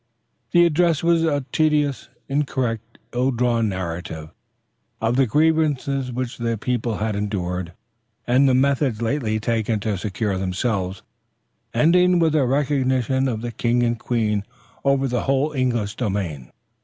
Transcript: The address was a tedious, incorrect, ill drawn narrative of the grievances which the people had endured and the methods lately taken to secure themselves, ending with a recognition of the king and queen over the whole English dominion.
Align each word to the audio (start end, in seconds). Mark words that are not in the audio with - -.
The 0.49 0.65
address 0.65 1.03
was 1.03 1.21
a 1.23 1.45
tedious, 1.51 2.09
incorrect, 2.27 2.97
ill 3.13 3.29
drawn 3.29 3.69
narrative 3.69 4.31
of 4.99 5.15
the 5.15 5.27
grievances 5.27 6.11
which 6.11 6.39
the 6.39 6.57
people 6.57 6.97
had 6.97 7.15
endured 7.15 7.73
and 8.25 8.49
the 8.49 8.55
methods 8.55 8.99
lately 9.03 9.39
taken 9.39 9.79
to 9.81 9.99
secure 9.99 10.39
themselves, 10.39 11.03
ending 11.71 12.17
with 12.17 12.33
a 12.33 12.47
recognition 12.47 13.27
of 13.27 13.41
the 13.41 13.51
king 13.51 13.83
and 13.83 13.99
queen 13.99 14.43
over 14.83 15.07
the 15.07 15.25
whole 15.29 15.51
English 15.51 15.97
dominion. 15.97 16.49